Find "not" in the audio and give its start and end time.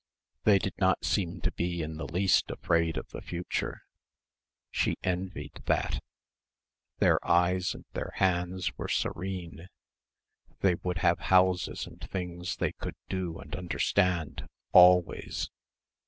0.79-1.05